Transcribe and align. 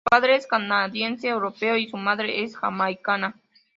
Su 0.03 0.09
padre 0.15 0.35
es 0.35 0.47
canadiense 0.47 1.27
europeo 1.29 1.77
y 1.77 1.87
su 1.87 1.95
madre 1.95 2.41
es 2.43 2.55
jamaicana. 2.57 3.35